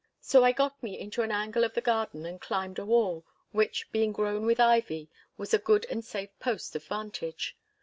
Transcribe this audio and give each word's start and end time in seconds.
So 0.19 0.43
I 0.43 0.51
got 0.51 0.81
me 0.81 0.97
into 0.97 1.21
an 1.21 1.31
angle 1.31 1.63
of 1.63 1.75
the 1.75 1.79
garden 1.81 2.25
and 2.25 2.41
climbed 2.41 2.79
a 2.79 2.85
wall, 2.87 3.23
which, 3.51 3.91
being 3.91 4.11
grown 4.11 4.47
with 4.47 4.59
ivy, 4.59 5.09
was 5.37 5.53
a 5.53 5.59
good 5.59 5.85
and 5.91 6.03
safe 6.03 6.31
post 6.39 6.75
of 6.75 6.83
vantage. 6.83 7.55